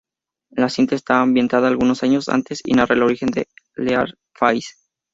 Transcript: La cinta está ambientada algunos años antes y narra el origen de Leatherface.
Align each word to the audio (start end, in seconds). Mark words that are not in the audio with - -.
La 0.49 0.67
cinta 0.67 0.95
está 0.95 1.21
ambientada 1.21 1.67
algunos 1.67 2.01
años 2.01 2.27
antes 2.27 2.61
y 2.65 2.73
narra 2.73 2.95
el 2.95 3.03
origen 3.03 3.29
de 3.29 3.47
Leatherface. 3.75 4.69